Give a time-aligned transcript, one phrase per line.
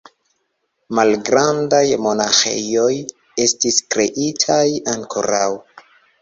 [0.99, 2.89] Malgrandaj monaĥejoj
[3.45, 4.65] estis kreitaj
[4.97, 5.47] ankoraŭ.